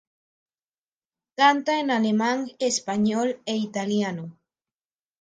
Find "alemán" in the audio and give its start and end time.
1.97-2.37